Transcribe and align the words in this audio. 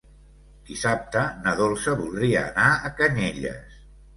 Dissabte 0.69 1.25
na 1.43 1.53
Dolça 1.61 1.95
voldria 2.01 2.43
anar 2.47 2.73
a 2.75 2.93
Canyelles. 3.03 3.81